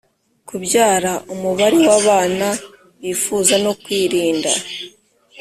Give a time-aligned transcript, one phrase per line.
[0.47, 2.47] kubyara umubare w abana
[3.03, 4.51] bifuza no kwirinda